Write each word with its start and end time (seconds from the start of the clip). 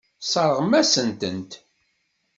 Tesseṛɣem-aɣ-tent. 0.21 1.51